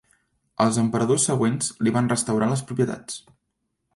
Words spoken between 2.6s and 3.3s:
propietats.